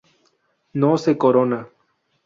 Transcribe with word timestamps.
No 0.73 0.97
se 0.97 1.15
corona. 1.15 1.67